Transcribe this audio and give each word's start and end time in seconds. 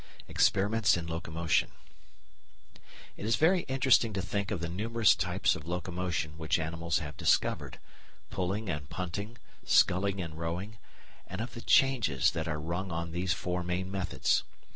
Experiments 0.27 0.97
in 0.97 1.05
Locomotion 1.05 1.69
It 3.17 3.23
is 3.23 3.35
very 3.35 3.59
interesting 3.67 4.13
to 4.13 4.21
think 4.23 4.49
of 4.49 4.59
the 4.59 4.67
numerous 4.67 5.13
types 5.13 5.55
of 5.55 5.67
locomotion 5.67 6.39
which 6.39 6.57
animals 6.57 6.97
have 6.97 7.15
discovered 7.17 7.77
pulling 8.31 8.67
and 8.67 8.89
punting, 8.89 9.37
sculling 9.63 10.19
and 10.19 10.39
rowing, 10.39 10.77
and 11.27 11.39
of 11.39 11.53
the 11.53 11.61
changes 11.61 12.31
that 12.31 12.47
are 12.47 12.59
rung 12.59 12.91
on 12.91 13.11
these 13.11 13.33
four 13.33 13.61
main 13.63 13.91
methods. 13.91 14.41